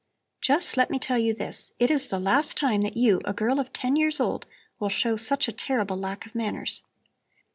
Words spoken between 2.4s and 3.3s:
time that you,